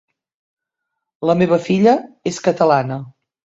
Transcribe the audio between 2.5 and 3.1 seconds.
catalana.